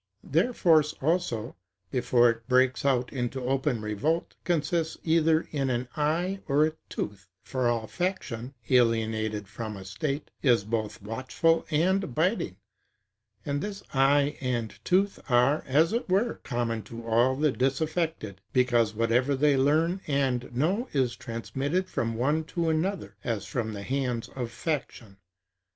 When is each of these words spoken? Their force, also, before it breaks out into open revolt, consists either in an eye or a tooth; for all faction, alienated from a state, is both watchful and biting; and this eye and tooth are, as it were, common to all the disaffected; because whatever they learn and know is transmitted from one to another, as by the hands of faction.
Their 0.23 0.51
force, 0.51 0.95
also, 0.99 1.55
before 1.91 2.27
it 2.31 2.47
breaks 2.47 2.83
out 2.85 3.13
into 3.13 3.43
open 3.43 3.83
revolt, 3.83 4.33
consists 4.45 4.97
either 5.03 5.47
in 5.51 5.69
an 5.69 5.89
eye 5.95 6.39
or 6.47 6.65
a 6.65 6.73
tooth; 6.89 7.27
for 7.43 7.67
all 7.67 7.85
faction, 7.85 8.55
alienated 8.71 9.47
from 9.47 9.77
a 9.77 9.85
state, 9.85 10.31
is 10.41 10.63
both 10.63 11.03
watchful 11.03 11.67
and 11.69 12.15
biting; 12.15 12.55
and 13.45 13.61
this 13.61 13.83
eye 13.93 14.39
and 14.41 14.79
tooth 14.83 15.19
are, 15.29 15.63
as 15.67 15.93
it 15.93 16.09
were, 16.09 16.39
common 16.43 16.81
to 16.85 17.05
all 17.05 17.35
the 17.35 17.51
disaffected; 17.51 18.41
because 18.53 18.95
whatever 18.95 19.35
they 19.35 19.55
learn 19.55 20.01
and 20.07 20.51
know 20.55 20.87
is 20.93 21.15
transmitted 21.15 21.87
from 21.87 22.15
one 22.15 22.43
to 22.45 22.69
another, 22.69 23.17
as 23.23 23.47
by 23.53 23.61
the 23.61 23.83
hands 23.83 24.29
of 24.29 24.49
faction. 24.49 25.17